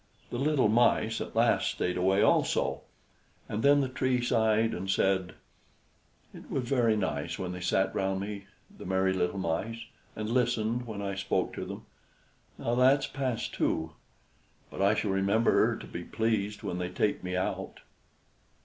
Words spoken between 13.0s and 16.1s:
past too. But I shall remember to be